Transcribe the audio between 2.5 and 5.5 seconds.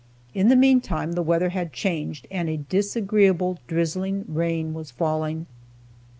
disagreeable, drizzling rain was falling.